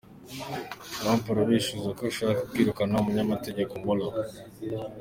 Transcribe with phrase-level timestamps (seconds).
[0.97, 4.15] Trump arabeshuza ko ashaka kwirukana umunyamategeko Mueller.